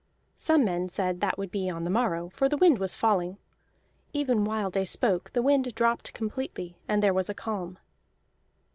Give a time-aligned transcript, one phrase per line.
[0.35, 3.37] Some men said that would be on the morrow, for the wind was falling.
[4.13, 7.77] Even while they spoke the wind dropped completely, and there was a calm.